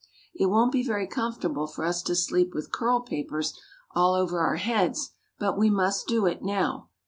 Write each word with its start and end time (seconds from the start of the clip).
It 0.33 0.47
won't 0.47 0.71
be 0.71 0.81
very 0.83 1.05
comfortable 1.05 1.67
for 1.67 1.85
us 1.85 2.01
to 2.01 2.15
sleep 2.15 2.55
with 2.55 2.71
curl 2.71 3.01
papers 3.01 3.53
all 3.93 4.15
over 4.15 4.39
our 4.39 4.55
heads, 4.55 5.11
but 5.37 5.59
we 5.59 5.69
must 5.69 6.07
do 6.07 6.25
it 6.25 6.41
now. 6.41 6.89